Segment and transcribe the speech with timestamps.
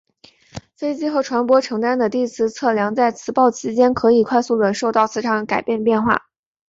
[0.75, 6.23] 飞机和船舶承担的地磁测量在磁暴期间可以快速的受到磁场改变影响。